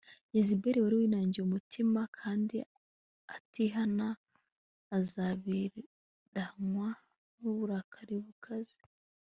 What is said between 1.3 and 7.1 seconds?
umutima kandi atihana azabiranywa